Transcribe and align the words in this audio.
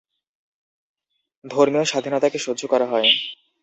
ধর্মীয় 1.45 1.85
স্বাধীনতাকে 1.85 2.37
সহ্য 2.39 2.61
করা 2.67 2.85
হয়। 2.85 3.09